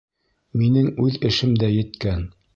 [0.61, 2.27] Минең үҙ эшем дә еткән.